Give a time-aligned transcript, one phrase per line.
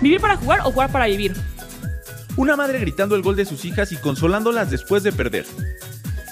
[0.00, 1.34] ¿Vivir para jugar o jugar para vivir?
[2.36, 5.44] Una madre gritando el gol de sus hijas y consolándolas después de perder.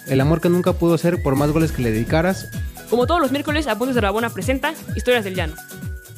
[0.06, 2.48] El amor que nunca pudo ser por más goles que le dedicaras.
[2.88, 5.54] Como todos los miércoles, Apuntes de Rabona presenta Historias del Llano.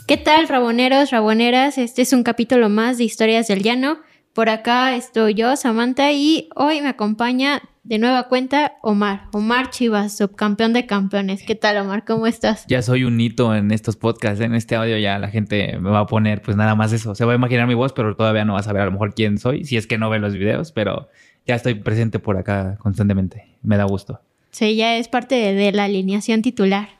[0.06, 1.78] ¿Qué tal, raboneros, raboneras?
[1.78, 4.00] Este es un capítulo más de Historias del Llano.
[4.34, 9.28] Por acá estoy yo, Samantha, y hoy me acompaña de nueva cuenta Omar.
[9.32, 11.42] Omar Chivas, subcampeón de campeones.
[11.42, 12.04] ¿Qué tal, Omar?
[12.04, 12.66] ¿Cómo estás?
[12.68, 16.00] Ya soy un hito en estos podcasts, en este audio ya la gente me va
[16.00, 17.14] a poner pues nada más eso.
[17.14, 19.14] Se va a imaginar mi voz, pero todavía no va a saber a lo mejor
[19.14, 21.08] quién soy, si es que no ve los videos, pero
[21.46, 23.56] ya estoy presente por acá constantemente.
[23.62, 24.20] Me da gusto.
[24.50, 26.90] Sí, ya es parte de, la alineación titular.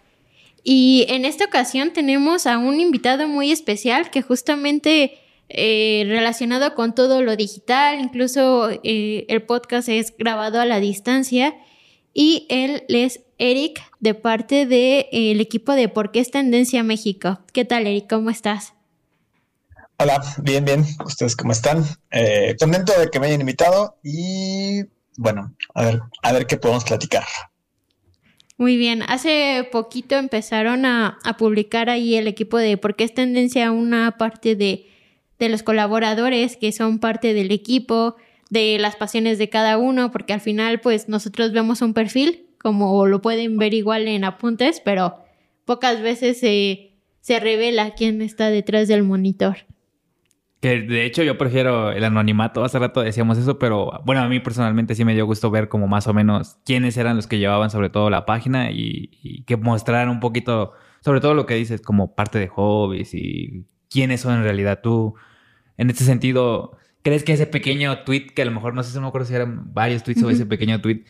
[0.64, 5.18] Y en esta ocasión tenemos a un invitado muy especial que justamente
[5.50, 11.54] eh, relacionado con todo lo digital, incluso eh, el podcast es grabado a la distancia
[12.12, 16.82] y él es Eric de parte del de, eh, equipo de Por qué es Tendencia
[16.82, 17.40] México.
[17.54, 18.10] ¿Qué tal Eric?
[18.10, 18.74] ¿Cómo estás?
[19.96, 20.84] Hola, bien, bien.
[21.04, 21.84] ¿Ustedes cómo están?
[22.60, 24.82] contento de que me hayan invitado y
[25.16, 27.24] bueno, a ver, a ver qué podemos platicar.
[28.58, 33.14] Muy bien, hace poquito empezaron a, a publicar ahí el equipo de Por qué es
[33.14, 34.86] Tendencia una parte de
[35.38, 38.16] de los colaboradores que son parte del equipo,
[38.50, 43.06] de las pasiones de cada uno, porque al final pues nosotros vemos un perfil, como
[43.06, 45.16] lo pueden ver igual en apuntes, pero
[45.64, 49.58] pocas veces se, se revela quién está detrás del monitor.
[50.60, 54.40] Que de hecho yo prefiero el anonimato, hace rato decíamos eso, pero bueno, a mí
[54.40, 57.70] personalmente sí me dio gusto ver como más o menos quiénes eran los que llevaban
[57.70, 61.80] sobre todo la página y, y que mostraran un poquito, sobre todo lo que dices
[61.80, 65.14] como parte de hobbies y quiénes son en realidad tú.
[65.76, 68.96] En este sentido, ¿crees que ese pequeño tweet, que a lo mejor no sé si
[68.96, 71.04] no me acuerdo si eran varios tweets o ese pequeño tweet,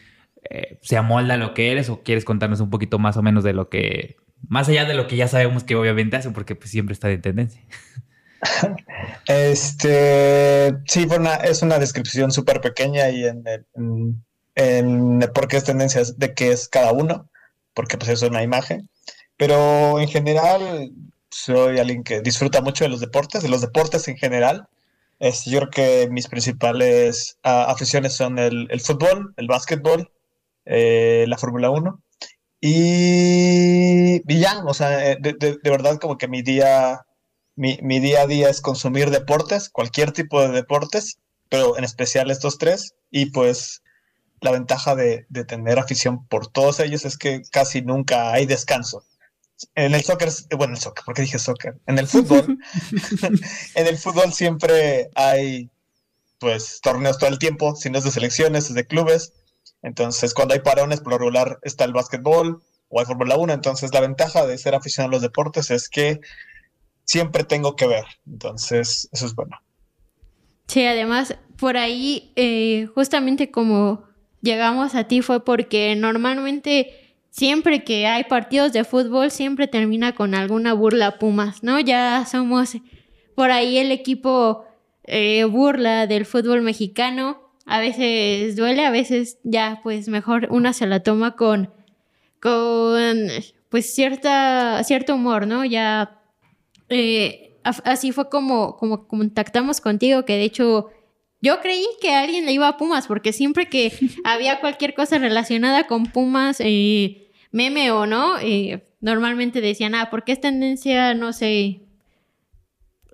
[0.51, 3.45] eh, se amolda a lo que eres o quieres contarnos un poquito más o menos
[3.45, 6.71] de lo que, más allá de lo que ya sabemos que obviamente hacen, porque pues,
[6.71, 7.63] siempre está de tendencia?
[9.27, 11.07] Este, sí,
[11.45, 13.45] es una descripción súper pequeña y en,
[14.55, 17.29] en, por qué es tendencia de qué es cada uno,
[17.75, 18.89] porque pues es una imagen.
[19.37, 20.93] Pero en general,
[21.45, 24.69] soy alguien que disfruta mucho de los deportes, de los deportes en general.
[25.19, 30.11] Es, yo creo que mis principales ah, aficiones son el, fútbol, el básquetbol,
[30.65, 32.01] eh, la Fórmula 1
[32.61, 37.07] y, y, ya, o sea, eh, de, verdad como que mi día,
[37.57, 41.19] mi, día a día es consumir deportes, cualquier tipo de deportes,
[41.49, 43.83] pero en especial estos tres y pues
[44.41, 49.05] la ventaja de, de tener afición por todos ellos es que casi nunca hay descanso
[49.75, 51.77] en el soccer, bueno, el soccer, ¿por qué dije soccer?
[51.87, 52.59] En el fútbol,
[53.75, 55.71] en el fútbol siempre hay,
[56.39, 59.33] pues, torneos todo el tiempo, si no es de selecciones, es de clubes.
[59.83, 63.53] Entonces, cuando hay parones, por lo regular está el básquetbol o hay Fórmula 1.
[63.53, 66.21] Entonces, la ventaja de ser aficionado a los deportes es que
[67.05, 68.05] siempre tengo que ver.
[68.27, 69.57] Entonces, eso es bueno.
[70.67, 74.05] Sí, además, por ahí, eh, justamente como
[74.43, 77.08] llegamos a ti fue porque normalmente
[77.39, 81.79] siempre que hay partidos de fútbol, siempre termina con alguna burla Pumas, ¿no?
[81.79, 82.77] Ya somos
[83.37, 84.65] por ahí el equipo
[85.05, 87.41] eh, burla del fútbol mexicano.
[87.65, 91.71] A veces duele, a veces ya, pues mejor una se la toma con,
[92.41, 93.29] con
[93.69, 95.65] pues cierta, cierto humor, ¿no?
[95.65, 96.21] Ya
[96.89, 100.91] eh, así fue como, como contactamos contigo, que de hecho
[101.41, 103.93] yo creí que alguien le iba a Pumas, porque siempre que
[104.25, 110.25] había cualquier cosa relacionada con Pumas, eh, meme o no, eh, normalmente decían, ah, ¿por
[110.25, 111.81] qué es tendencia, no sé,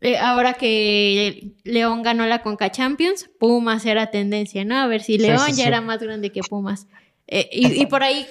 [0.00, 4.78] eh, ahora que León ganó la Conca Champions, Pumas era tendencia, ¿no?
[4.78, 6.86] A ver si León ya era más grande que Pumas.
[7.26, 8.26] Eh, y, por ahí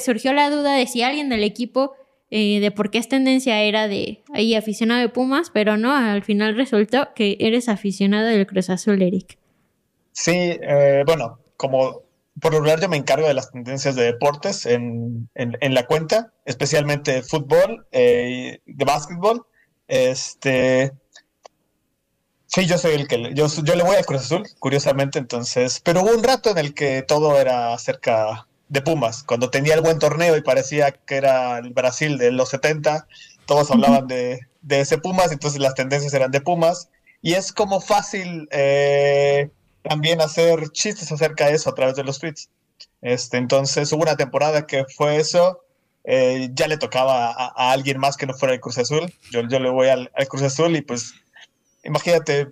[0.00, 1.94] surgió la duda de si alguien del equipo
[2.30, 6.54] de por qué es tendencia era de ahí aficionado de Pumas, pero no, al final
[6.54, 9.36] resultó que eres aficionado del Cruz Azul, Eric.
[10.12, 10.58] Sí,
[11.06, 12.05] bueno, como
[12.40, 17.22] por lo regular yo me encargo de las tendencias de deportes en, la cuenta, especialmente
[17.22, 19.46] fútbol, eh, de básquetbol.
[19.88, 20.92] Este,
[22.46, 26.02] sí, yo soy el que yo, yo le voy a Cruz Azul, curiosamente, entonces, pero
[26.02, 29.98] hubo un rato en el que todo era acerca de Pumas, cuando tenía el buen
[29.98, 33.06] torneo y parecía que era el Brasil de los 70,
[33.46, 36.90] todos hablaban de, ese Pumas, entonces las tendencias eran de Pumas,
[37.22, 39.50] y es como fácil eh,
[39.88, 42.50] también hacer chistes acerca de eso a través de los tweets.
[43.00, 45.62] Este, entonces hubo una temporada que fue eso.
[46.04, 49.12] Eh, ya le tocaba a, alguien más que no fuera el Cruz Azul.
[49.30, 51.14] Yo, yo le voy al, Cruz Azul y pues
[51.84, 52.48] imagínate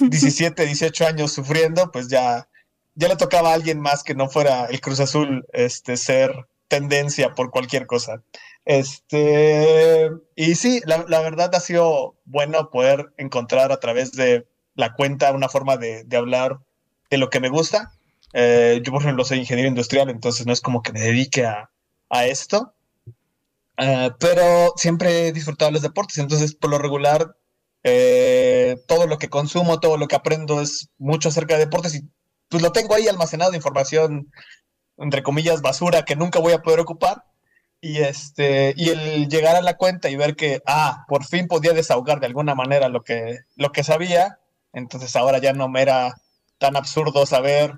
[0.00, 2.48] 17, 18 años sufriendo, pues ya,
[2.94, 7.34] ya le tocaba a alguien más que no fuera el Cruz Azul este, ser tendencia
[7.34, 8.22] por cualquier cosa.
[8.64, 14.46] Este, y sí, la, la, verdad ha sido bueno poder encontrar a través de
[14.78, 16.60] la cuenta una forma de, hablar
[17.10, 17.90] de lo que me gusta.
[18.32, 21.68] Eh, yo, por ejemplo, soy ingeniero industrial, entonces no es como que me dedique a,
[22.08, 22.74] a esto,
[23.76, 27.34] uh, pero siempre he disfrutado los deportes, entonces por lo regular
[27.82, 32.08] eh, todo lo que consumo, todo lo que aprendo es mucho acerca de deportes y
[32.48, 34.30] pues lo tengo ahí almacenado información,
[34.96, 37.24] entre comillas, basura que nunca voy a poder ocupar.
[37.80, 41.72] Y, este, y el llegar a la cuenta y ver que, ah, por fin podía
[41.72, 44.38] desahogar de alguna manera lo que, lo que sabía,
[44.78, 46.14] entonces ahora ya no me era
[46.58, 47.74] tan absurdo saber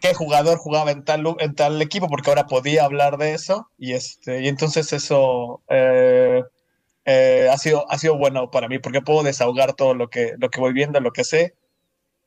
[0.00, 3.92] qué jugador jugaba en tal, en tal equipo, porque ahora podía hablar de eso, y,
[3.92, 6.42] este, y entonces eso eh,
[7.06, 10.50] eh, ha, sido, ha sido bueno para mí, porque puedo desahogar todo lo que, lo
[10.50, 11.54] que voy viendo, lo que sé,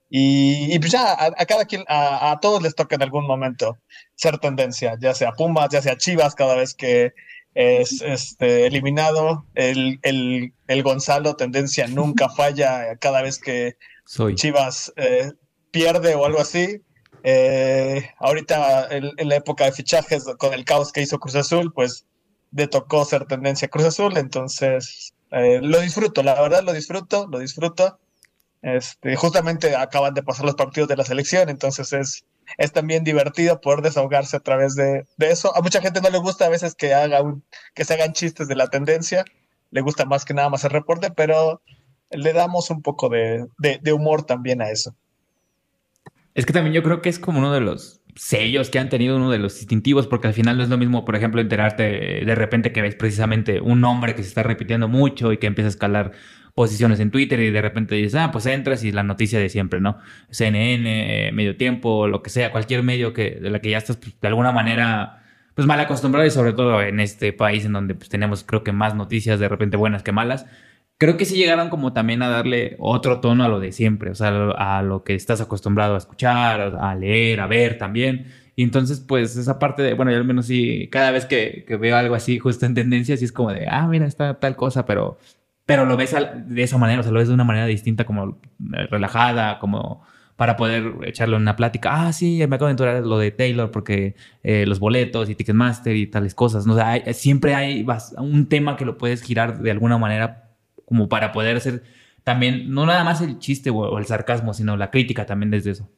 [0.09, 3.27] y, y pues ya a, a cada quien, a, a, todos les toca en algún
[3.27, 3.77] momento
[4.15, 7.13] ser tendencia, ya sea Pumas, ya sea Chivas, cada vez que
[7.53, 14.35] es este, eliminado, el, el, el Gonzalo tendencia nunca falla cada vez que Soy.
[14.35, 15.33] Chivas eh,
[15.71, 16.81] pierde o algo así.
[17.23, 21.73] Eh, ahorita en, en, la época de fichajes con el caos que hizo Cruz Azul,
[21.73, 22.07] pues
[22.51, 27.39] le tocó ser tendencia Cruz Azul, entonces eh, lo disfruto, la verdad lo disfruto, lo
[27.39, 27.99] disfruto.
[28.61, 32.25] Este, justamente acaban de pasar los partidos de la selección, entonces es,
[32.57, 35.55] es también divertido poder desahogarse a través de, de, eso.
[35.55, 37.43] A mucha gente no le gusta a veces que, haga un,
[37.75, 39.25] que se hagan chistes de la tendencia,
[39.69, 41.61] le gusta más que nada más el reporte, pero
[42.11, 44.95] le damos un poco de, de, de humor también a eso.
[46.33, 49.15] Es que también yo creo que es como uno de los sellos que han tenido
[49.15, 52.35] uno de los distintivos, porque al final no es lo mismo, por ejemplo, enterarte de
[52.35, 55.69] repente que ves precisamente un nombre que se está repitiendo mucho y que empieza a
[55.69, 56.11] escalar
[56.55, 59.79] posiciones en Twitter y de repente dices, ah, pues entras y la noticia de siempre,
[59.79, 59.99] ¿no?
[60.31, 64.19] CNN, Medio Tiempo, lo que sea, cualquier medio que, de la que ya estás pues,
[64.19, 68.09] de alguna manera pues mal acostumbrado y sobre todo en este país en donde pues,
[68.09, 70.45] tenemos creo que más noticias de repente buenas que malas.
[70.97, 74.15] Creo que sí llegaron como también a darle otro tono a lo de siempre, o
[74.15, 78.27] sea, a lo que estás acostumbrado a escuchar, a leer, a ver también.
[78.55, 81.77] Y entonces, pues esa parte de, bueno, yo al menos sí, cada vez que, que
[81.77, 84.85] veo algo así justo en tendencia, sí es como de, ah, mira, está tal cosa,
[84.85, 85.19] pero
[85.67, 86.15] pero lo ves
[86.47, 88.39] de esa manera, o sea, lo ves de una manera distinta, como
[88.89, 90.01] relajada, como
[90.37, 92.07] para poder echarle una plática.
[92.07, 95.93] Ah, sí, me acabo de enterar lo de Taylor porque eh, los boletos y Ticketmaster
[95.97, 96.65] y tales cosas.
[96.65, 96.73] ¿no?
[96.73, 97.85] O sea, hay, siempre hay
[98.17, 100.46] un tema que lo puedes girar de alguna manera
[100.87, 101.83] como para poder hacer
[102.23, 105.89] también, no nada más el chiste o, el sarcasmo, sino la crítica también desde eso.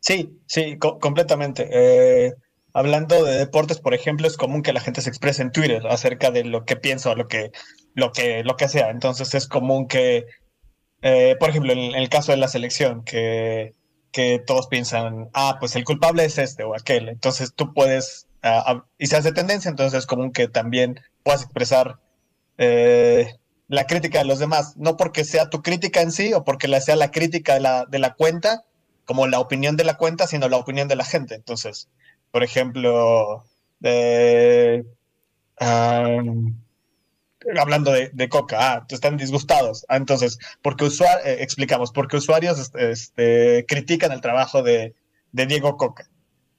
[0.00, 1.68] Sí, sí, co completamente.
[1.72, 2.34] Eh,
[2.74, 6.30] hablando de deportes, por ejemplo, es común que la gente se exprese en Twitter acerca
[6.30, 7.52] de lo que piensa o lo que,
[7.94, 8.90] lo que, lo que sea.
[8.90, 10.26] Entonces es común que,
[11.00, 13.72] eh, por ejemplo, en, el caso de la selección, que,
[14.12, 17.08] que todos piensan, ah, pues el culpable es este o aquel.
[17.08, 21.98] Entonces tú puedes, uh, y se hace tendencia, entonces es común que también puedas expresar
[22.58, 23.34] eh,
[23.68, 26.80] la crítica de los demás, no porque sea tu crítica en sí o porque la
[26.80, 28.64] sea la crítica de la, de la cuenta,
[29.04, 31.34] como la opinión de la cuenta, sino la opinión de la gente.
[31.34, 31.88] Entonces,
[32.30, 33.44] por ejemplo,
[35.60, 36.54] um,
[37.58, 39.84] hablando de, Coca, ah, están disgustados.
[39.88, 44.94] Ah, entonces, porque usuarios, eh, explicamos, porque usuarios este, critican el trabajo de,
[45.32, 46.08] de, Diego Coca,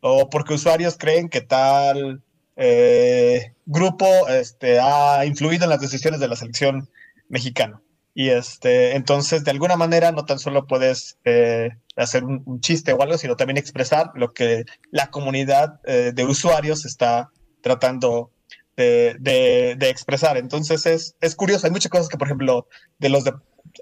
[0.01, 2.21] o porque usuarios creen que tal
[2.55, 6.89] eh, grupo este, ha influido en las decisiones de la selección
[7.29, 7.81] mexicana.
[8.13, 13.01] Y este, entonces, de alguna manera, no tan solo puedes eh, hacer un, chiste o
[13.01, 17.29] algo, sino también expresar lo que la comunidad eh, de usuarios está
[17.61, 18.31] tratando
[18.77, 20.37] de, de, de, expresar.
[20.37, 21.67] Entonces, es, es curioso.
[21.67, 22.67] Hay muchas cosas que, por ejemplo,
[22.99, 23.33] de los de,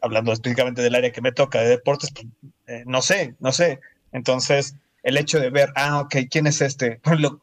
[0.02, 2.28] hablando específicamente del área que me toca, de deportes, pues,
[2.68, 3.80] eh, no sé, no sé.
[4.12, 7.00] Entonces, el hecho de ver, ah, ok, ¿quién es este?
[7.04, 7.43] Ejemplo,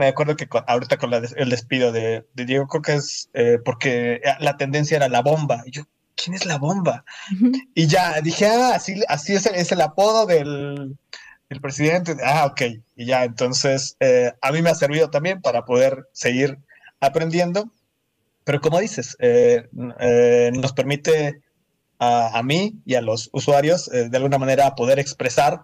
[0.00, 3.58] me acuerdo que con, ahorita con la, el despido de, de Diego Coca es eh,
[3.62, 5.62] porque la tendencia era la bomba.
[5.66, 5.82] Y yo,
[6.16, 7.04] ¿quién es la bomba?
[7.30, 7.68] Uh -huh.
[7.74, 10.96] Y ya dije, ah, así, así es, el, es el apodo del,
[11.50, 12.16] del, presidente.
[12.24, 12.62] Ah, ok.
[12.96, 16.58] Y ya, entonces eh, a mí me ha servido también para poder seguir
[16.98, 17.70] aprendiendo.
[18.44, 19.68] Pero como dices, eh,
[20.00, 21.42] eh, nos permite
[21.98, 25.62] a, a, mí y a los usuarios de alguna manera poder expresar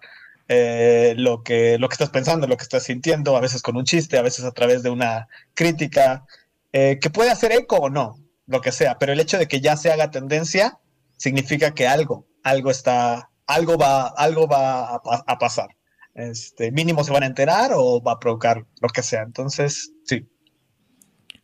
[0.49, 4.19] lo, que, lo que estás pensando, lo que estás sintiendo, a veces con un chiste,
[4.19, 6.25] a veces a través de una crítica,
[6.73, 9.77] que puede hacer eco o no, lo que sea, pero el hecho de que ya
[9.77, 10.79] se haga tendencia
[11.17, 15.77] significa que algo, algo está, algo va, algo va a, a, pasar.
[16.15, 19.23] Este, mínimo se van a enterar o va a provocar lo que sea.
[19.23, 20.27] Entonces, sí.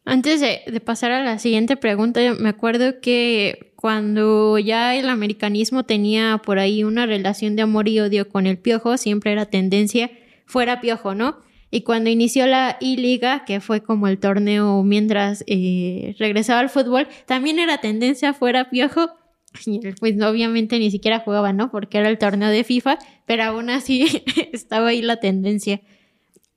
[0.05, 5.85] Antes de, de pasar a la siguiente pregunta, me acuerdo que cuando ya el americanismo
[5.85, 10.11] tenía por ahí una relación de amor y odio con el piojo, siempre era tendencia
[10.47, 11.37] fuera piojo, ¿no?
[11.75, 17.09] Y cuando inició la I-Liga, que fue como el torneo mientras eh, regresaba al fútbol,
[17.25, 19.09] también era tendencia fuera Piojo.
[20.01, 21.71] Pues obviamente ni siquiera jugaba, ¿no?
[21.71, 25.81] Porque era el torneo de FIFA, pero aún así estaba ahí la tendencia.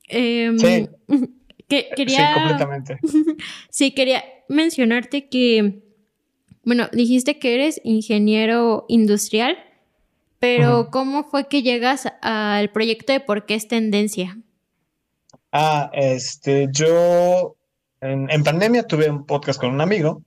[0.08, 0.90] Em, Sí.
[1.68, 3.00] que, quería, Sí, completamente.
[3.70, 5.82] Sí, quería mencionarte que,
[6.64, 9.58] bueno, dijiste que eres ingeniero industrial,
[10.40, 10.90] pero.
[10.92, 14.38] ¿cómo fue que llegas al proyecto de por qué es tendencia?
[15.52, 17.56] Ah, este, yo
[18.02, 20.22] en, en pandemia tuve un podcast con un amigo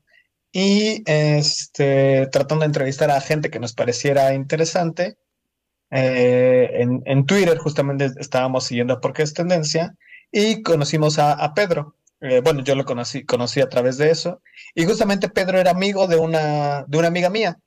[0.51, 5.17] y este, tratando de entrevistar a gente que nos pareciera interesante.
[5.91, 9.95] eh, en, en Twitter justamente estábamos siguiendo por qué es tendencia
[10.33, 11.95] y conocimos a, Pedro.
[12.21, 14.43] Eh, bueno, yo lo conocí, conocí a través de eso
[14.75, 17.59] y justamente Pedro era amigo de una, de una amiga mía.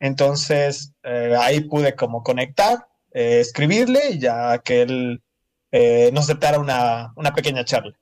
[0.00, 5.22] Entonces eh, ahí pude como conectar, eh, escribirle y ya que él
[6.12, 7.94] nos aceptara una, una pequeña charla.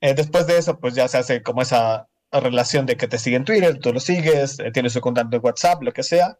[0.00, 3.44] Después de eso, pues ya se hace como esa relación de que te sigue en
[3.44, 6.36] Twitter, tú lo sigues, tienes su contacto en WhatsApp, lo que sea.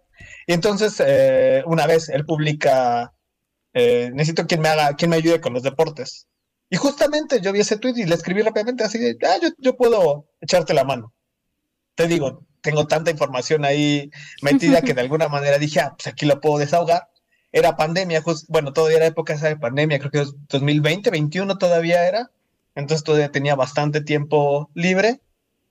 [0.47, 1.03] Y entonces,
[1.67, 3.13] una vez él publica,
[3.75, 6.27] necesito quien me haga, quien me ayude con los deportes.
[6.71, 9.77] Y justamente yo vi ese tweet y le escribí rápidamente así de, ah, yo, yo
[9.77, 11.13] puedo echarte la mano.
[11.95, 14.11] Te digo, tengo tanta información ahí
[14.43, 17.09] metida que de alguna manera dije, ah, pues aquí lo puedo desahogar.
[17.53, 22.07] Era pandemia, just- bueno, todavía era época de pandemia, creo que es 2020, 21 todavía
[22.07, 22.31] era.
[22.75, 25.21] Entonces todavía tenía bastante tiempo libre.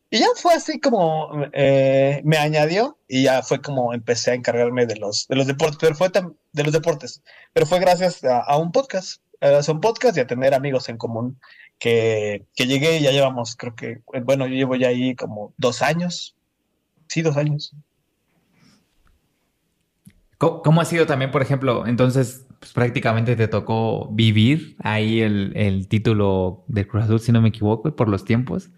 [0.09, 4.85] Y ya fue así como eh, me añadió y ya fue como empecé a encargarme
[4.85, 7.21] de los, de los deportes, pero fue de los deportes,
[7.53, 10.97] pero fue gracias a, a un podcast, a un podcast y a tener amigos en
[10.97, 11.39] común
[11.79, 15.81] que, que llegué y ya llevamos, creo que, bueno, yo llevo ya ahí como dos
[15.81, 16.35] años,
[17.07, 17.73] sí, dos años.
[20.37, 25.53] ¿Cómo, cómo ha sido también, por ejemplo, entonces pues, prácticamente te tocó vivir ahí el,
[25.55, 28.69] el título del Cruz Azul, si no me equivoco, por los tiempos?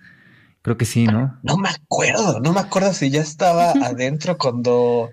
[0.68, 1.40] Creo que sí, ¿no?
[1.44, 5.10] No me acuerdo, no me acuerdo si ya estaba adentro cuando,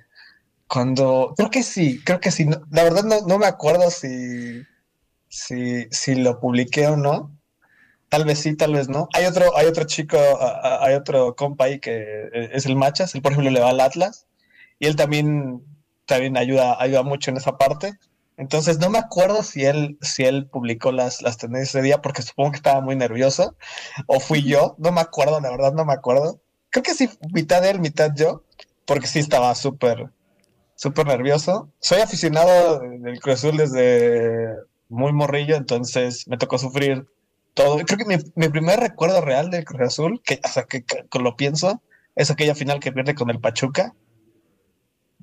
[0.67, 2.45] cuando, creo que sí, creo que sí.
[2.45, 4.65] No- la verdad no, no me acuerdo si,
[5.29, 7.31] si, si lo publiqué o no.
[8.09, 9.07] Tal vez sí, tal vez no.
[9.15, 10.19] Hay otro, hay otro chico,
[10.81, 11.93] hay otro compa ahí que
[12.33, 14.27] eh, es el Machas, él por ejemplo le va al Atlas
[14.81, 15.63] y él también,
[16.05, 17.95] también ayuda, ayuda mucho en esa parte.
[18.37, 22.23] Entonces no me acuerdo si él, si él publicó las, las tendencias ese día porque
[22.23, 23.57] supongo que estaba muy nervioso
[24.07, 26.41] o fui yo, no me acuerdo, la verdad no me acuerdo.
[26.71, 28.43] Creo que sí, mitad él, mitad yo,
[28.87, 30.11] porque sí estaba súper,
[30.75, 31.71] súper nervioso.
[31.81, 34.49] Soy aficionado del Cruz Azul desde
[34.89, 37.07] muy morrillo, entonces me tocó sufrir
[37.55, 37.79] todo.
[37.79, 41.19] Creo que mi, mi primer recuerdo real del Cruz Azul, que hasta que, que- que
[41.21, 41.83] lo pienso,
[42.17, 43.95] es aquella final que pierde con el Pachuca.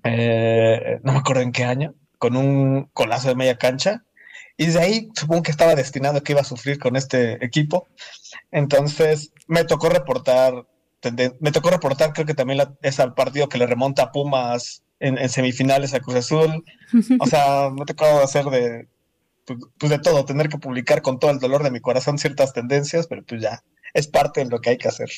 [0.03, 4.04] Eh, no me acuerdo en qué año, con un colazo de media cancha.
[4.56, 7.88] Y de ahí supongo que estaba destinado a que iba a sufrir con este equipo.
[8.51, 10.54] Entonces me tocó reportar,
[11.40, 14.84] me tocó reportar, creo que también la- es al partido que le remonta a Pumas
[15.00, 16.63] en, en semifinales a Cruz Azul.
[17.20, 18.88] O sea, me tocó hacer de,
[19.46, 22.54] pues, pues, de todo, tener que publicar con todo el dolor de mi corazón ciertas
[22.54, 23.63] tendencias, pero pues ya,
[23.96, 25.10] es parte de lo que hay que hacer.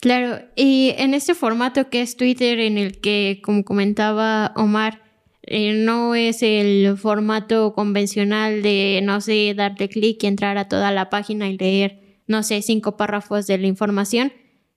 [0.00, 5.07] Claro, y en este formato que es Twitter, en el que, como comentaba Omar,
[5.50, 10.92] eh, no es el formato convencional de, no sé, darle clic y entrar a toda
[10.92, 14.32] la página y leer, no sé, cinco párrafos de la información.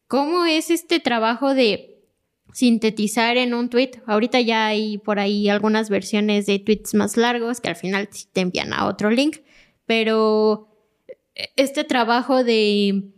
[0.08, 2.06] ¿Cómo es este trabajo de
[2.54, 4.02] sintetizar en un tweet?
[4.06, 8.40] Ahorita ya hay por ahí algunas versiones de tweets más largos que al final te
[8.40, 9.40] envían a otro link,
[9.86, 10.70] pero
[11.58, 13.12] este trabajo de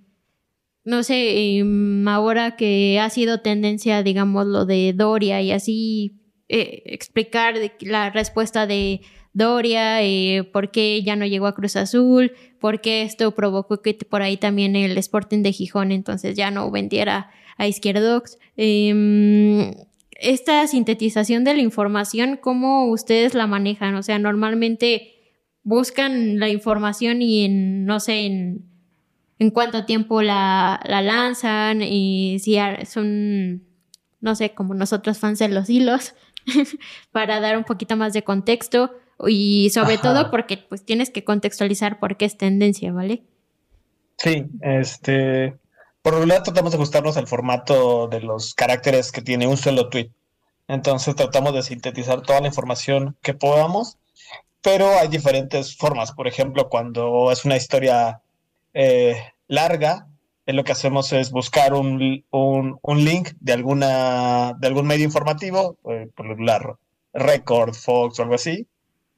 [0.86, 6.84] no sé, em, ahora que ha sido tendencia, digamos, lo de Doria y así eh,
[6.86, 9.02] explicar la respuesta de
[9.34, 13.94] Doria, eh, por qué ya no llegó a Cruz Azul, por qué esto provocó que
[13.94, 18.38] por ahí también el Sporting de Gijón entonces ya no vendiera a Izquierdox.
[18.58, 19.74] Em,
[20.12, 23.96] esta sintetización de la información, ¿cómo ustedes la manejan?
[23.96, 25.16] O sea, normalmente
[25.64, 28.74] buscan la información y en, no sé, en
[29.44, 33.64] en cuánto tiempo la, la lanzan y si son,
[34.22, 36.14] no sé, como nosotros fans de los hilos,
[37.12, 38.92] para dar un poquito más de contexto
[39.28, 40.02] y sobre Ajá.
[40.02, 43.24] todo porque pues tienes que contextualizar por qué es tendencia, ¿vale?
[44.18, 45.58] Sí, este,
[46.02, 49.90] por lo general tratamos de ajustarnos al formato de los caracteres que tiene un solo
[49.90, 50.12] tweet.
[50.68, 53.98] Entonces tratamos de sintetizar toda la información que podamos,
[54.62, 56.12] pero hay diferentes formas.
[56.12, 58.22] Por ejemplo, cuando es una historia
[58.74, 59.16] eh,
[59.48, 60.08] larga,
[60.46, 65.06] eh, lo que hacemos es buscar un, un- un link de alguna, de algún medio
[65.06, 66.76] informativo, eh, por regular,
[67.14, 68.68] Record, Fox o algo así,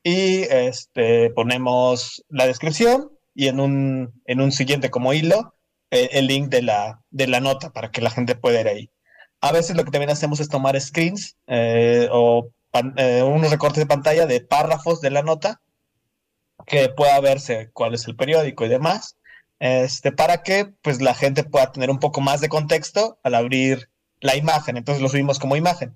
[0.03, 5.53] y este, ponemos la descripción y en un, en un siguiente como hilo
[5.91, 8.89] eh, el link de la, de la nota para que la gente pueda ir ahí.
[9.41, 12.49] A veces lo que también hacemos es tomar screens eh, o
[12.97, 15.61] eh, unos recortes de pantalla de párrafos de la nota
[16.65, 19.17] que pueda verse cuál es el periódico y demás,
[19.65, 23.89] este, para que pues la gente pueda tener un poco más de contexto al abrir
[24.21, 24.77] la imagen.
[24.77, 25.95] Entonces lo subimos como imagen.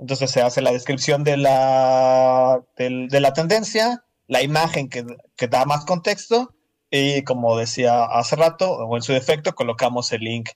[0.00, 5.04] Entonces se hace la descripción de la, de la tendencia, la imagen que,
[5.36, 6.54] que, da más contexto
[6.90, 10.50] y como decía hace rato, o en su defecto, colocamos el link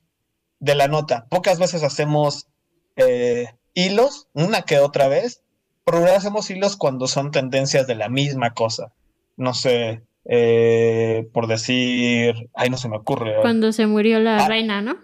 [0.59, 1.27] de la nota.
[1.31, 2.49] Pocas veces hacemos
[2.97, 5.43] eh, hilos, una que otra vez,
[5.85, 8.93] pero hacemos hilos cuando son tendencias de la misma cosa.
[9.37, 13.37] No sé, eh, por decir, ay, no se me ocurre.
[13.41, 14.49] Cuando se murió la ah.
[14.49, 14.99] reina, ¿no?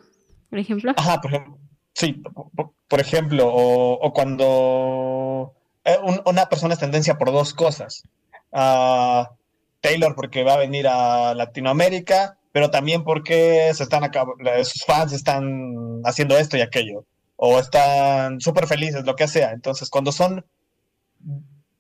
[0.50, 0.92] Por ejemplo.
[0.96, 1.58] Ajá, por ejemplo.
[1.94, 2.22] Sí,
[2.88, 5.54] por, ejemplo, o, cuando
[5.84, 8.02] eh, una persona es tendencia por dos cosas.
[8.50, 9.24] Uh,
[9.80, 14.10] Taylor porque va a venir a Latinoamérica, pero también porque se están
[14.64, 17.04] sus fans están haciendo esto y aquello,
[17.36, 19.52] o están súper felices, lo que sea.
[19.52, 20.44] Entonces, cuando son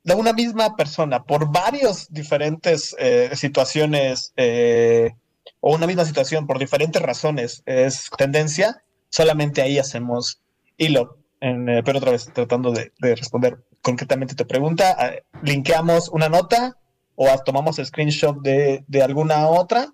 [0.04, 5.12] de una misma persona por varias diferentes eh, situaciones eh,
[5.60, 10.42] o una misma situación por diferentes razones es tendencia, solamente ahí hacemos
[10.76, 11.18] hilo.
[11.40, 14.96] Eh, pero otra vez, tratando de, responder concretamente tu pregunta,
[15.42, 16.78] linkeamos una nota
[17.16, 19.88] o tomamos el screenshot de, alguna otra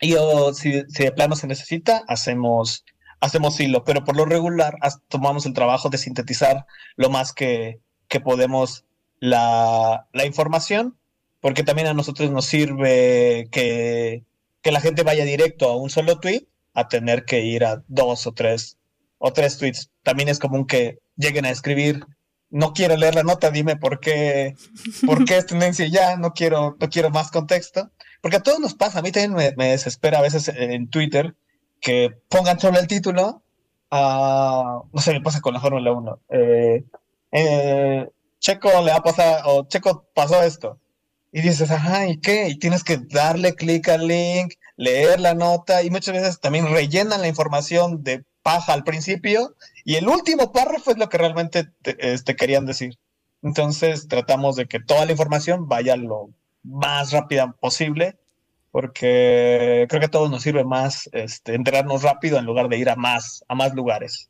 [0.00, 2.84] y o si, de plano se necesita, hacemos,
[3.20, 3.84] hacemos hilo.
[3.84, 4.76] Pero por lo regular,
[5.08, 8.84] tomamos el trabajo de sintetizar lo más que, que podemos
[9.20, 10.98] la, información,
[11.40, 14.24] porque también a nosotros nos sirve que,
[14.62, 18.26] que la gente vaya directo a un solo tweet a tener que ir a dos
[18.26, 18.78] o tres
[19.18, 19.90] o tres tweets.
[20.02, 22.06] También es común que lleguen a escribir,
[22.50, 24.56] no quiero leer la nota, dime por qué,
[25.06, 27.90] por qué es tendencia ya, no quiero, no quiero más contexto.
[28.20, 31.36] Porque a todos nos pasa, a mí también me, desespera a veces en Twitter
[31.80, 33.42] que pongan solo el título,
[33.90, 36.20] no sé, me pasa con la Fórmula 1.
[36.30, 36.84] Eh,
[37.32, 38.10] eh,
[38.40, 40.80] Checo le ha pasado, o Checo pasó esto.
[41.32, 42.48] Y dices, ajá, ¿y qué?
[42.48, 47.20] Y tienes que darle clic al link, leer la nota y muchas veces también rellenan
[47.20, 52.12] la información de paja al principio y el último párrafo es lo que realmente te,
[52.12, 52.98] este, querían decir.
[53.42, 56.30] Entonces tratamos de que toda la información vaya lo
[56.62, 58.18] más rápida posible
[58.70, 62.88] porque creo que a todos nos sirve más este, enterarnos rápido en lugar de ir
[62.88, 64.29] a más, a más lugares.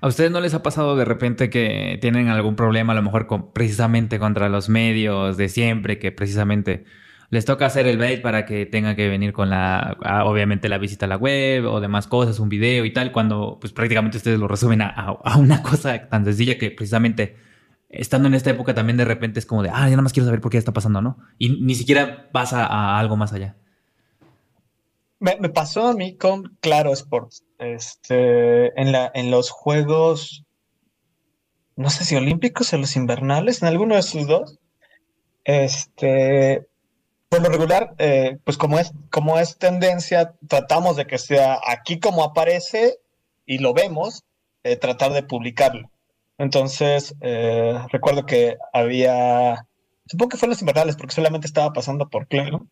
[0.00, 3.26] ¿A ustedes no les ha pasado de repente que tienen algún problema a lo mejor
[3.26, 6.84] con, precisamente contra los medios de siempre, que precisamente
[7.30, 11.06] les toca hacer el bait para que tenga que venir con la, obviamente la visita
[11.06, 14.46] a la web o demás cosas, un video y tal, cuando pues prácticamente ustedes lo
[14.46, 17.36] resumen a, una cosa tan sencilla que precisamente
[17.88, 20.26] estando en esta época también de repente es como de, ah, ya nada más quiero
[20.26, 21.18] saber por qué está pasando, ¿no?
[21.38, 23.56] Y ni siquiera pasa a algo más allá.
[25.20, 27.44] Me, pasó a mí con Claro Sports.
[27.58, 30.44] Este, en, la, en los juegos,
[31.76, 34.58] no sé si olímpicos o los invernales, en alguno de esos dos.
[35.44, 36.68] Este,
[37.28, 41.98] por lo regular, eh, pues como es, como es tendencia, tratamos de que sea aquí
[41.98, 42.98] como aparece
[43.44, 44.24] y lo vemos,
[44.62, 45.90] eh, tratar de publicarlo.
[46.38, 49.66] Entonces, eh, recuerdo que había,
[50.06, 52.66] supongo que fue los invernales, porque solamente estaba pasando por Claro.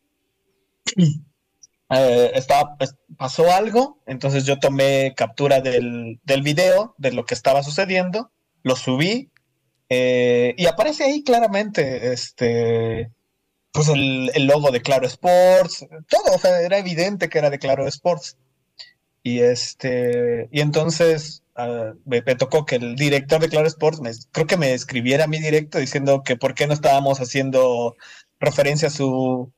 [1.89, 7.63] Estaba, pues, pasó algo, entonces yo tomé captura del, del video, de lo que estaba
[7.63, 8.31] sucediendo,
[8.63, 9.31] lo subí,
[9.89, 13.11] y aparece ahí claramente, este,
[13.77, 17.87] pues el, logo de Claro Sports, todo, o sea, era evidente que era de Claro
[17.87, 18.39] Sports.
[19.23, 24.47] Y este, y entonces ah, me, tocó que el director de Claro Sports me, creo
[24.47, 27.97] que me escribiera a mi directo diciendo que por qué no estábamos haciendo
[28.41, 29.53] referencia a su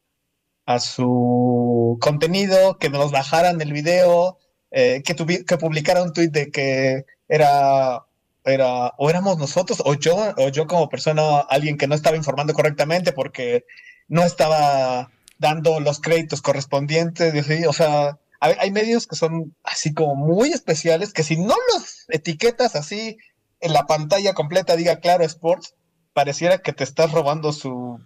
[0.68, 4.37] a su contenido, que nos bajaran el video,
[4.70, 8.04] eh, que, que publicara un tweet de que era
[8.44, 12.52] era o éramos nosotros o yo o yo como persona alguien que no estaba informando
[12.52, 13.64] correctamente porque
[14.09, 17.33] no estaba dando los créditos correspondientes,
[17.66, 22.76] o sea, hay, medios que son así como muy especiales, que si no los etiquetas
[22.76, 23.16] así
[23.61, 25.74] en la pantalla completa, diga claro Sports,
[26.12, 28.00] pareciera que te estás robando su,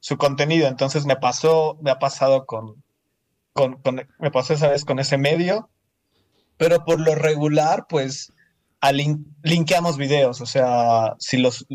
[0.00, 0.68] su contenido.
[0.68, 2.82] Entonces me pasó, me ha pasado con,
[3.52, 3.80] con,
[4.18, 5.70] me pasó esa vez con ese medio,
[6.56, 8.32] pero por lo regular, pues,
[9.42, 11.66] linkeamos videos, o sea, si los,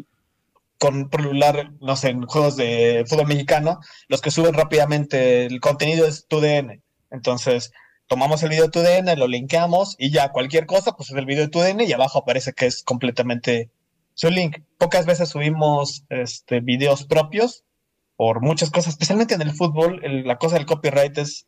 [0.78, 6.06] con celular, no sé, en juegos de fútbol mexicano, los que suben rápidamente el contenido
[6.06, 6.82] es tu DN.
[7.10, 7.72] Entonces,
[8.08, 11.26] tomamos el video de tu DN, lo linkeamos y ya cualquier cosa, pues es el
[11.26, 13.70] video de tu DN y abajo aparece que es completamente
[14.14, 14.58] su link.
[14.78, 17.64] Pocas veces subimos este, videos propios,
[18.16, 21.48] por muchas cosas, especialmente en el fútbol, la cosa del copyright es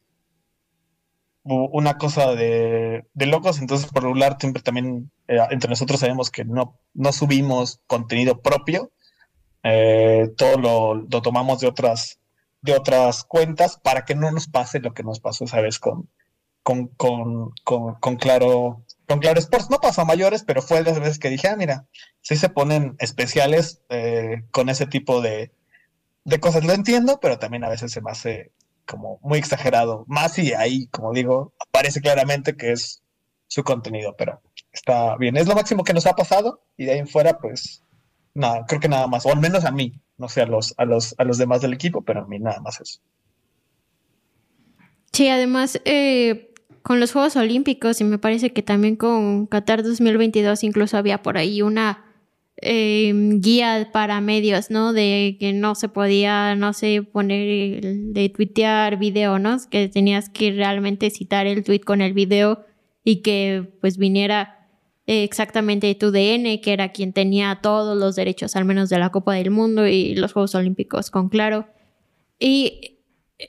[1.43, 6.79] una cosa de, locos, entonces por regular siempre también eh, entre nosotros sabemos que no,
[6.95, 8.91] no subimos contenido propio,
[9.61, 10.57] eh, todo
[11.07, 12.19] lo, tomamos de otras,
[12.61, 15.77] de otras cuentas para que no nos pase lo que nos pasó, ¿sabes?
[15.77, 16.09] Con,
[16.63, 19.69] con, con, con, Claro, con Claro Sports.
[19.69, 21.85] No pasó a mayores, pero fue de las veces que dije, ah, mira,
[22.21, 25.51] sí se ponen especiales eh, con ese tipo de,
[26.25, 26.65] de cosas.
[26.65, 28.51] Lo entiendo, pero también a veces se me hace
[28.85, 30.03] como muy exagerado.
[30.07, 33.01] Más y ahí, como digo, aparece claramente que es
[33.47, 35.37] su contenido, pero está bien.
[35.37, 37.83] Es lo máximo que nos ha pasado y de ahí en fuera, pues,
[38.33, 40.85] nada, creo que nada más, o al menos a mí, no sé a los, a
[40.85, 42.99] los, a los demás del equipo, pero a mí nada más eso.
[45.13, 50.63] Sí, además, eh, con los Juegos Olímpicos y me parece que también con Qatar 2022
[50.63, 52.04] incluso había por ahí una
[52.57, 54.93] Em, guía para medios, ¿no?
[54.93, 59.57] De que no se podía, no sé, poner, de tuitear video, ¿no?
[59.69, 62.65] Que tenías que realmente citar el tweet con el video
[63.03, 64.69] y que pues viniera
[65.05, 69.33] exactamente tu DN, que era quien tenía todos los derechos, al menos de la Copa
[69.33, 71.67] del Mundo y los Juegos Olímpicos, con claro.
[72.39, 72.99] Y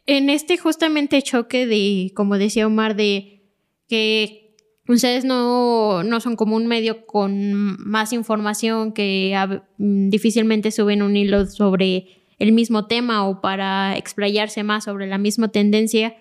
[0.06, 3.44] en este justamente choque de, como decía Omar, de
[3.88, 4.45] que
[4.88, 9.36] ustedes no, no, son como un medio con más información que
[9.78, 15.18] mm, difícilmente suben un hilo sobre el mismo tema o para explayarse más sobre la
[15.18, 16.16] misma tendencia.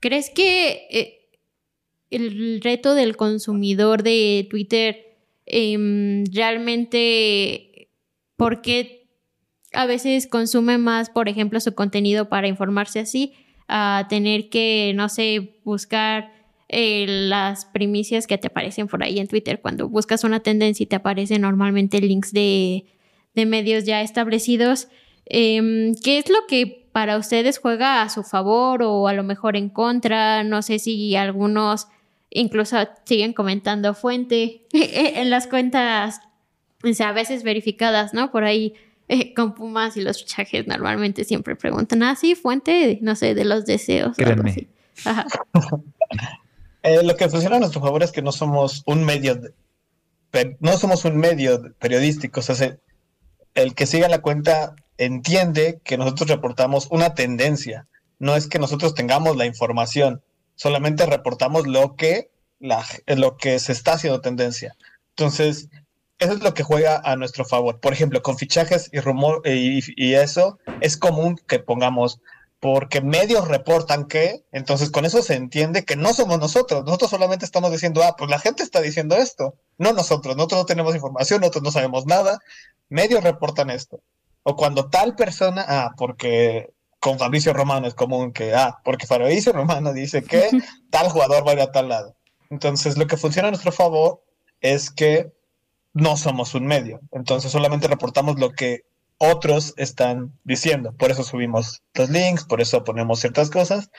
[0.00, 1.18] ¿Crees que eh,
[2.10, 7.90] el reto del consumidor de Twitter em, realmente,
[8.36, 9.08] por qué
[9.72, 13.34] a veces consume más, por ejemplo, su contenido para informarse así,
[13.68, 16.32] a tener que, no sé, buscar
[16.68, 19.60] eh, las primicias que te aparecen por ahí en Twitter.
[19.60, 22.86] Cuando buscas una tendencia y te aparecen normalmente links de,
[23.34, 24.88] medios ya establecidos.
[25.24, 29.56] Em, ¿Qué es lo que para ustedes juega a su favor o a lo mejor
[29.56, 30.42] en contra?
[30.42, 31.86] No sé si algunos
[32.30, 36.20] incluso siguen comentando fuente en las cuentas,
[36.84, 38.30] o sea, a veces verificadas, ¿no?
[38.30, 38.74] Por ahí
[39.08, 43.44] eh, con Pumas y los fichajes normalmente siempre preguntan, ah, sí, fuente, no sé, de
[43.46, 44.16] los deseos.
[44.16, 44.68] Créanme.
[46.82, 49.40] Eh, lo que funciona a nuestro favor es que no somos un medio,
[50.60, 52.40] no somos un medio periodístico.
[52.40, 52.78] O sea,
[53.54, 57.86] el que siga la cuenta entiende que nosotros reportamos una tendencia.
[58.18, 60.22] No es que nosotros tengamos la información,
[60.56, 64.76] solamente reportamos lo que, lo que se está haciendo tendencia.
[65.10, 65.68] Entonces,
[66.18, 67.78] eso es lo que juega a nuestro favor.
[67.78, 72.20] Por ejemplo, con fichajes y rumor y, y eso, es común que pongamos
[72.60, 77.44] porque medios reportan que, entonces con eso se entiende que no somos nosotros, nosotros solamente
[77.44, 81.40] estamos diciendo, ah, pues la gente está diciendo esto, no nosotros, nosotros no tenemos información,
[81.40, 82.40] nosotros no sabemos nada,
[82.88, 84.00] medios reportan esto.
[84.42, 89.52] O cuando tal persona, ah, porque con Fabricio Romano es común que, ah, porque Fabricio
[89.52, 90.50] Romano dice que
[90.90, 92.16] tal jugador va a ir a tal lado.
[92.50, 94.24] Entonces lo que funciona a nuestro favor
[94.60, 95.32] es que
[95.92, 98.82] no somos un medio, entonces solamente reportamos lo que
[99.18, 100.92] otros están diciendo.
[100.96, 103.90] Por eso subimos los links, por eso ponemos ciertas cosas.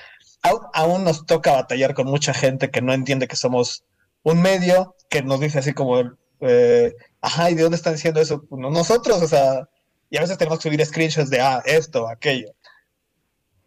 [0.73, 3.83] Aún, nos toca batallar con mucha gente que no entiende que somos
[4.23, 6.01] un medio, que nos dice así como,
[6.39, 8.45] eh, ajá, ¿y de dónde están diciendo eso?
[8.49, 9.67] Nosotros, o sea,
[10.09, 12.55] y a veces tenemos que subir screenshots de, ah, esto, aquello.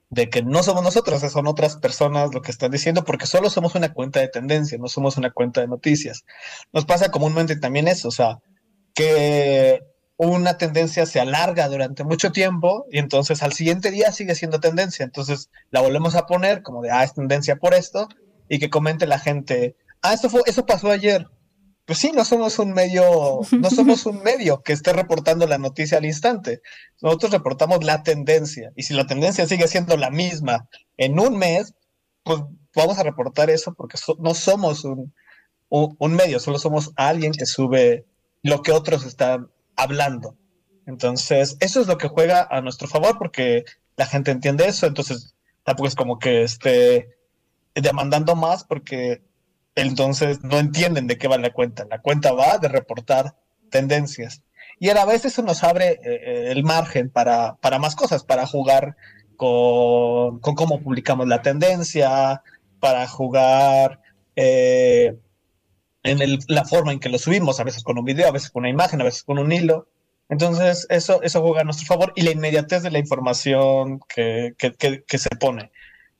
[0.08, 3.74] De que no somos nosotros, son otras personas lo que están diciendo, porque solo somos
[3.74, 6.24] una cuenta de tendencia, no somos una cuenta de noticias.
[6.72, 8.38] Nos pasa comúnmente también eso, o sea,
[8.94, 9.80] que
[10.28, 15.04] una tendencia se alarga durante mucho tiempo y entonces al siguiente día sigue siendo tendencia.
[15.04, 18.08] Entonces la volvemos a poner como de, ah, es tendencia por esto
[18.48, 21.26] y que comente la gente, ah, eso, fue, eso pasó ayer.
[21.84, 25.98] Pues sí, no somos un medio, no somos un medio que esté reportando la noticia
[25.98, 26.62] al instante.
[27.00, 31.74] Nosotros reportamos la tendencia y si la tendencia sigue siendo la misma en un mes,
[32.22, 32.42] pues
[32.76, 35.12] vamos a reportar eso porque no somos un,
[35.68, 38.06] un medio, solo somos alguien que sube
[38.42, 39.50] lo que otros están
[39.82, 40.36] hablando.
[40.86, 43.64] Entonces, eso es lo que juega a nuestro favor porque
[43.96, 47.16] la gente entiende eso, entonces tampoco es como que esté
[47.74, 49.22] demandando más porque
[49.74, 51.86] entonces no entienden de qué va la cuenta.
[51.88, 53.36] La cuenta va de reportar
[53.70, 54.42] tendencias.
[54.78, 58.46] Y a la vez eso nos abre eh, el margen para, para, más cosas, para
[58.46, 58.96] jugar
[59.36, 62.42] con, con cómo publicamos la tendencia,
[62.80, 64.00] para jugar
[64.34, 65.16] eh,
[66.02, 68.62] en la forma en que lo subimos, a veces con un video, a veces con
[68.62, 69.88] una imagen, a veces con un hilo.
[70.28, 75.18] Entonces, eso, eso juega a nuestro favor y la inmediatez de la información que, que,
[75.18, 75.70] se pone.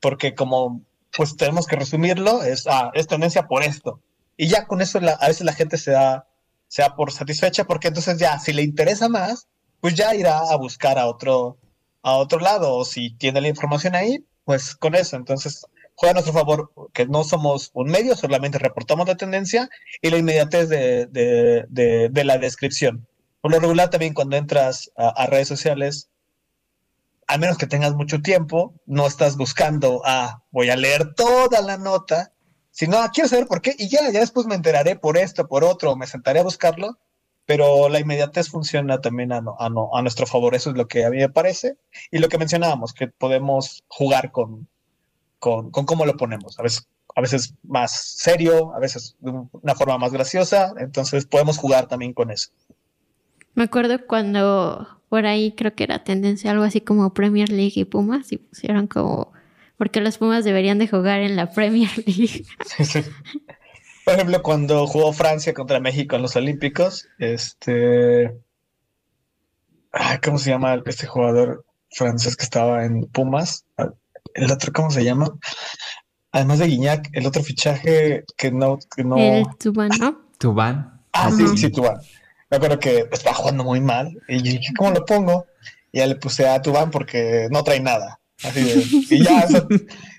[0.01, 0.83] Porque como
[1.17, 4.01] pues tenemos que resumirlo, es, ah, es tendencia por esto.
[4.37, 6.27] Y ya con eso a veces la gente se da,
[6.69, 9.47] se da por satisfecha porque entonces ya, si le interesa más,
[9.81, 11.59] pues ya irá a buscar a otro,
[12.03, 15.17] a otro lado, o si tiene la información ahí, pues con eso.
[15.17, 19.69] Entonces, juega a nuestro favor que no somos un medio, solamente reportamos la tendencia
[20.01, 23.07] y la inmediatez de, de, de, la descripción.
[23.41, 26.09] Por lo regular, también cuando entras a, a redes sociales,
[27.27, 31.79] a menos que tengas mucho tiempo, no estás buscando, ah, voy a leer toda la
[31.79, 32.33] nota,
[32.71, 35.65] sino, ah, quiero saber por qué, y ya, ya después me enteraré por esto, por
[35.65, 36.99] otro, me sentaré a buscarlo,
[37.47, 40.89] pero la inmediatez funciona también a, no, a, no, a nuestro favor, eso es lo
[40.89, 41.77] que a mí me parece,
[42.11, 44.69] y lo que mencionábamos, que podemos jugar con,
[45.43, 49.75] con, con cómo lo ponemos, a veces, a veces más serio, a veces de una
[49.75, 52.53] forma más graciosa, entonces podemos jugar también con eso.
[53.55, 57.85] Me acuerdo cuando por ahí creo que era tendencia algo así como Premier League y
[57.85, 59.33] Pumas y pusieron como
[59.77, 62.45] porque los Pumas deberían de jugar en la Premier League.
[62.65, 63.03] Sí, sí.
[64.05, 68.33] Por ejemplo, cuando jugó Francia contra México en los Olímpicos, este
[69.91, 73.67] ay, ¿cómo se llama este jugador francés que estaba en Pumas?
[74.35, 75.39] El otro, ¿cómo se llama?
[76.33, 79.17] Además de Guiñac, el otro fichaje que no, que no...
[79.19, 80.21] El Tubán, ¿no?
[80.39, 81.01] Tubán.
[81.13, 81.99] Ah, sí, sí, Tubán.
[82.51, 85.47] Me acuerdo que estaba jugando muy mal y yo dije, ¿cómo lo pongo?
[85.93, 88.19] Y ya le puse a Tubán porque no trae nada.
[88.43, 89.69] Así de, y ya, eso,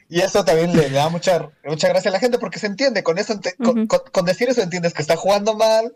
[0.08, 3.04] y eso también le, le, da mucha, mucha gracia a la gente porque se entiende,
[3.04, 3.66] con eso, ente, uh -huh.
[3.66, 5.96] con, con, con, decir eso entiendes que está jugando mal,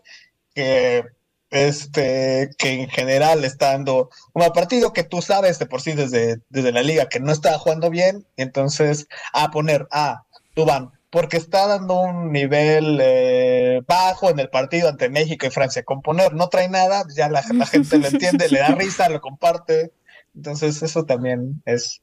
[0.54, 1.04] que
[1.50, 6.40] este, que en general está dando un partido que tú sabes de por sí desde,
[6.48, 11.66] desde la liga que no está jugando bien, entonces a poner a Tubán, porque está
[11.66, 15.84] dando un nivel eh, bajo en el partido ante México y Francia.
[15.84, 19.92] Componer no trae nada, ya la, la gente lo entiende, le da risa, lo comparte.
[20.34, 22.02] Entonces eso también es...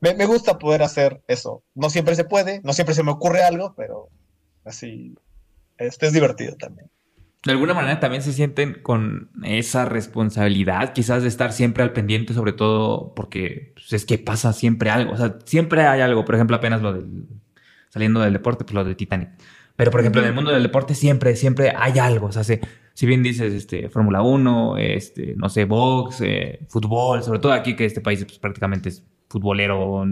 [0.00, 1.62] Me, me, gusta poder hacer eso.
[1.74, 4.08] No siempre se puede, no siempre se me ocurre algo, pero
[4.64, 5.14] así
[5.78, 6.90] este es divertido también.
[7.46, 12.34] De alguna manera también se sienten con esa responsabilidad, quizás de estar siempre al pendiente,
[12.34, 15.12] sobre todo porque pues, es que pasa siempre algo.
[15.12, 16.24] O sea, siempre hay algo.
[16.24, 17.28] Por ejemplo, apenas lo del
[17.88, 19.28] saliendo del deporte, pues lo de Titanic.
[19.76, 22.26] Pero, por ejemplo, en el mundo del deporte siempre, siempre hay algo.
[22.26, 22.58] O sea, si,
[22.94, 27.76] si bien dices este, Fórmula 1, este, no sé, box, eh, fútbol, sobre todo aquí
[27.76, 30.04] que este país pues, prácticamente es futbolero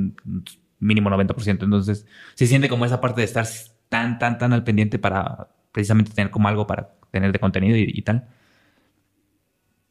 [0.79, 1.64] mínimo 90%.
[1.64, 3.44] Entonces, se siente como esa parte de estar
[3.88, 7.87] tan, tan, tan al pendiente para precisamente tener como algo para tener de contenido y,
[7.88, 8.29] y tal.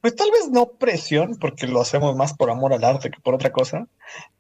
[0.04, 3.36] Pues tal vez no presión, porque lo hacemos más por amor al arte que por
[3.36, 3.88] otra cosa,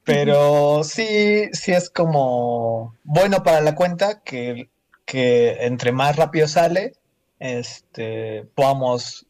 [0.03, 4.69] pero sí, sí es como bueno para la cuenta que,
[5.05, 6.95] que entre más rápido sale,
[7.39, 9.25] este, podamos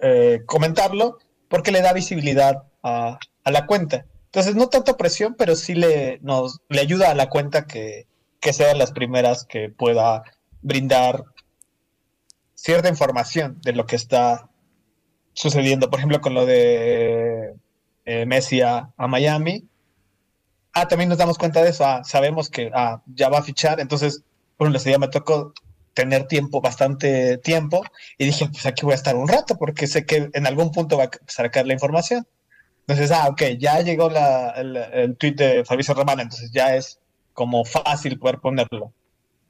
[0.00, 1.16] eh, comentarlo,
[1.48, 4.04] porque le da visibilidad a, a, la cuenta.
[4.26, 8.06] Entonces, no tanto presión, pero sí le, nos, le ayuda a la cuenta que,
[8.40, 10.22] que sean las primeras que pueda
[10.60, 11.24] brindar
[12.58, 14.48] cierta información de lo que está
[15.32, 17.54] sucediendo, por ejemplo, con lo de
[18.04, 19.64] eh, Messi a, Miami.
[20.72, 21.84] Ah, también nos damos cuenta de eso.
[21.84, 23.78] Ah, sabemos que ah, ya va a fichar.
[23.78, 24.24] Entonces,
[24.58, 25.52] bueno, ese día me tocó
[25.94, 27.82] tener tiempo, bastante tiempo,
[28.18, 30.96] y dije, pues aquí voy a estar un rato, porque sé que en algún punto
[30.96, 32.26] va a sacar la información.
[32.80, 34.10] Entonces, ah, ok, ya llegó
[34.56, 37.00] el, el tweet de Fabricio Román, entonces ya es
[37.34, 38.92] como fácil poder ponerlo.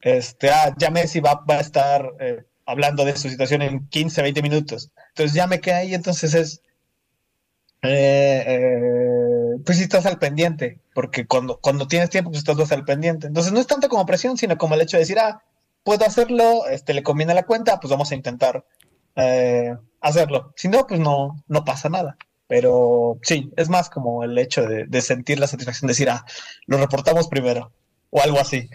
[0.01, 4.21] Este, ah, ya Messi va, va a estar eh, hablando de su situación en 15,
[4.21, 4.91] 20 minutos.
[5.09, 6.63] Entonces ya me quedé ahí, entonces es...
[7.81, 12.85] Eh, eh, pues si estás al pendiente, porque cuando, cuando tienes tiempo, pues estás al
[12.85, 13.27] pendiente.
[13.27, 15.43] Entonces no es tanto como presión, sino como el hecho de decir, ah,
[15.83, 18.67] puedo hacerlo, este, le conviene la cuenta, pues vamos a intentar
[19.17, 20.53] eh, hacerlo.
[20.55, 22.19] Si no, pues no, no pasa nada.
[22.49, 26.27] Pero sí, es más como el hecho de, de sentir la satisfacción de decir, ah,
[26.67, 27.73] lo reportamos primero,
[28.11, 28.69] o algo así.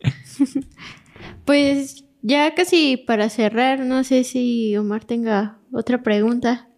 [1.46, 6.68] pues ya casi para cerrar, no sé si Omar tenga otra pregunta.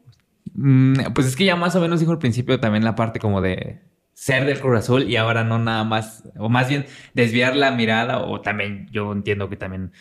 [0.54, 3.40] Mm, pues es que ya más o menos dijo al principio también la parte como
[3.40, 3.80] de
[4.14, 8.20] ser del Cruz Azul y ahora no nada más, o más bien desviar la mirada,
[8.20, 9.92] o también yo entiendo que también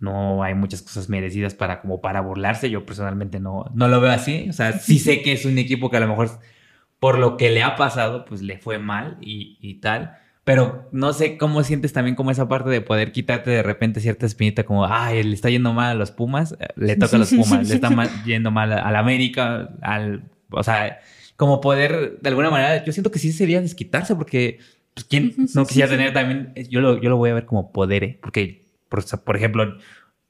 [0.00, 2.70] no hay muchas cosas merecidas para como para burlarse.
[2.70, 4.48] Yo personalmente no, no lo veo así.
[4.50, 6.30] O sea, sí sé que es un equipo que a lo mejor
[6.98, 10.16] por lo que le ha pasado, pues le fue mal y, y tal.
[10.44, 14.26] Pero no sé cómo sientes también como esa parte de poder quitarte de repente cierta
[14.26, 17.66] espinita como, ay, le está yendo mal a los Pumas, le toca a los Pumas,
[17.66, 21.00] le está mal, yendo mal al América, al, o sea,
[21.36, 24.58] como poder, de alguna manera, yo siento que sí sería desquitarse porque,
[24.92, 28.04] pues, ¿quién no quisiera tener también, yo lo, yo lo voy a ver como poder,
[28.04, 28.18] ¿eh?
[28.20, 29.78] porque, por, por ejemplo,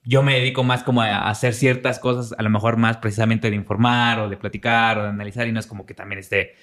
[0.05, 3.57] yo me dedico más como a hacer ciertas cosas, a lo mejor más precisamente de
[3.57, 6.55] informar o de platicar o de analizar y no es como que también esté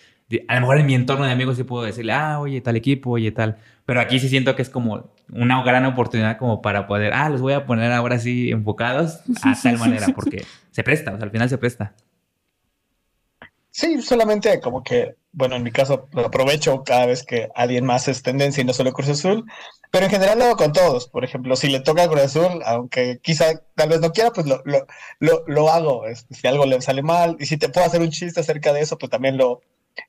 [0.47, 3.11] a lo mejor en mi entorno de amigos sí puedo decirle, ah, oye, tal equipo,
[3.11, 3.57] oye, tal.
[3.85, 7.41] Pero aquí sí siento que es como una gran oportunidad como para poder, ah, los
[7.41, 11.31] voy a poner ahora sí enfocados a tal manera, porque se presta, o sea, al
[11.31, 11.93] final se presta.
[13.71, 18.07] sí, solamente como que, bueno, en mi caso lo aprovecho cada vez que alguien más
[18.07, 19.45] es tendencia y no solo Cruz Azul,
[19.91, 21.07] pero en general lo hago con todos.
[21.07, 24.47] Por ejemplo, si le toca a Cruz Azul, aunque quizá tal vez no quiera, pues
[24.47, 24.85] lo, lo,
[25.19, 26.05] lo, lo hago.
[26.07, 28.81] Este, si algo le sale mal y si te puedo hacer un chiste acerca de
[28.81, 29.61] eso, pues también lo,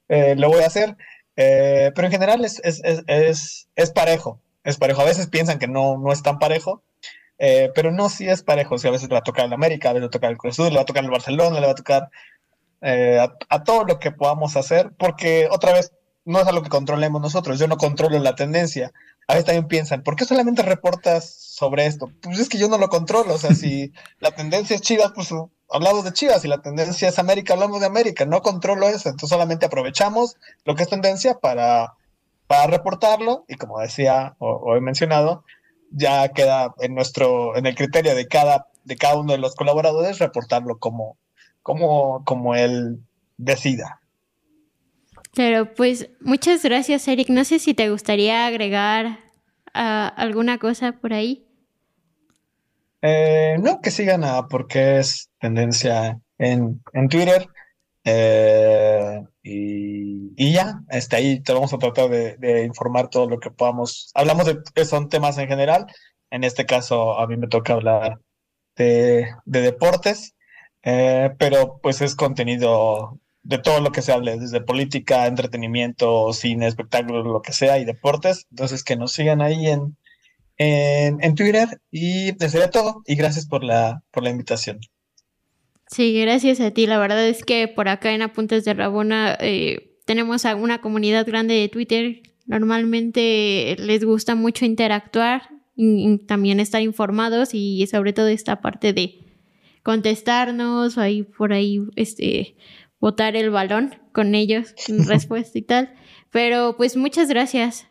[0.08, 0.96] eh, lo voy a hacer.
[1.36, 5.02] Eh, pero en general es, es, es, es, parejo, es parejo.
[5.02, 6.82] A veces piensan que no, no es tan parejo,
[7.38, 8.78] eh, pero no, sí es parejo.
[8.78, 10.30] Si a veces le va a tocar el América, a veces le va a tocar
[10.30, 12.10] el Cruz Azul, le va a tocar el Barcelona, le va a tocar
[12.82, 15.92] a, a, todo lo que podamos hacer, porque otra vez
[16.24, 17.58] no es algo que controlemos nosotros.
[17.58, 18.92] Yo no controlo la tendencia.
[19.28, 22.10] A veces también piensan, ¿por qué solamente reportas sobre esto?
[22.20, 23.34] Pues es que yo no lo controlo.
[23.34, 25.30] O sea, si la tendencia es Chivas, pues
[25.70, 26.42] hablamos de Chivas.
[26.42, 28.26] Si la tendencia es América, hablamos de América.
[28.26, 29.08] No controlo eso.
[29.08, 31.94] Entonces solamente aprovechamos lo que es tendencia para,
[32.46, 33.44] para reportarlo.
[33.48, 35.44] Y como decía o, o he mencionado,
[35.90, 40.18] ya queda en nuestro, en el criterio de cada, de cada uno de los colaboradores
[40.18, 41.16] reportarlo como,
[41.62, 43.00] como, como él
[43.36, 44.00] decida.
[45.34, 47.28] Pero pues muchas gracias, Eric.
[47.30, 49.06] No sé si te gustaría agregar
[49.74, 51.46] uh, alguna cosa por ahí.
[53.02, 57.48] Eh, no, que sigan a porque es tendencia en, en Twitter.
[58.04, 63.38] Eh, y, y, ya, está ahí te vamos a tratar de, de, informar todo lo
[63.40, 64.10] que podamos.
[64.14, 65.86] Hablamos de son temas en general.
[66.30, 68.18] En este caso, a mí me toca hablar
[68.76, 70.34] de, de deportes,
[70.82, 76.68] eh, pero pues es contenido de todo lo que se hable, desde política, entretenimiento, cine,
[76.68, 78.46] espectáculos, lo que sea, y deportes.
[78.50, 79.96] Entonces, que nos sigan ahí en,
[80.62, 81.80] en, en Twitter.
[81.90, 83.02] Y eso sería todo.
[83.06, 84.80] Y gracias por la, por la invitación.
[85.88, 86.86] Sí, gracias a ti.
[86.86, 91.54] La verdad es que por acá en Apuntes de Rabona eh, tenemos una comunidad grande
[91.54, 92.22] de Twitter.
[92.46, 98.92] Normalmente les gusta mucho interactuar y, y también estar informados y sobre todo esta parte
[98.92, 99.18] de
[99.82, 102.56] contestarnos, ahí por ahí este
[103.00, 105.92] botar el balón con ellos en respuesta y tal.
[106.30, 107.86] Pero pues muchas gracias.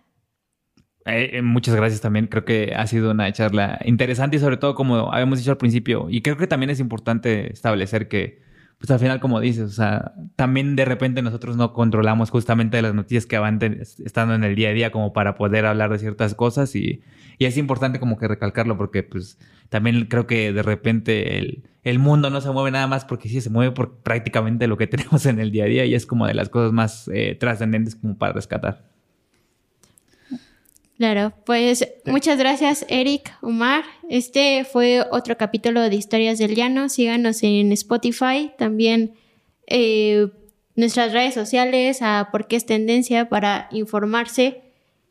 [1.05, 2.27] Eh, muchas gracias también.
[2.27, 6.07] Creo que ha sido una charla interesante y sobre todo, como habíamos dicho al principio,
[6.09, 8.41] y creo que también es importante establecer que,
[8.77, 12.93] pues al final, como dices, o sea, también de repente nosotros no controlamos justamente las
[12.93, 13.59] noticias que van
[14.03, 17.01] estando en el día a día como para poder hablar de ciertas cosas y,
[17.39, 22.29] es importante como que recalcarlo porque pues también creo que de repente el, el, mundo
[22.29, 25.39] no se mueve nada más porque sí se mueve por prácticamente lo que tenemos en
[25.39, 28.33] el día a día y es como de las cosas más eh, trascendentes como para
[28.33, 28.90] rescatar.
[31.01, 33.83] Claro, pues muchas gracias Eric, Omar.
[34.07, 36.89] Este fue otro capítulo de Historias del Llano.
[36.89, 39.15] Síganos en Spotify, también
[39.65, 40.27] eh,
[40.75, 44.61] nuestras redes sociales a por qué es tendencia para informarse.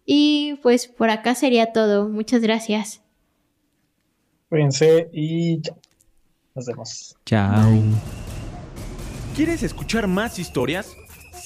[0.07, 2.09] Y pues por acá sería todo.
[2.09, 3.03] Muchas gracias.
[4.49, 5.75] Cuídense y ya.
[6.55, 7.17] Nos vemos.
[7.27, 7.69] Chao.
[9.35, 10.95] ¿Quieres escuchar más historias?